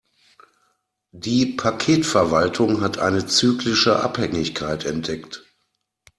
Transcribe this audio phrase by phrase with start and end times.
[1.11, 5.45] Die Paketverwaltung hat eine zyklische Abhängigkeit entdeckt.